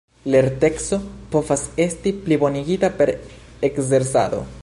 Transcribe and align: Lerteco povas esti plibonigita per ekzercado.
Lerteco 0.35 0.97
povas 1.35 1.65
esti 1.85 2.13
plibonigita 2.23 2.91
per 3.03 3.13
ekzercado. 3.69 4.45